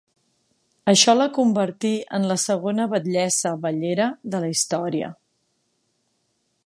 [0.93, 5.13] Això la convertí en la segona batllessa vallera de la història.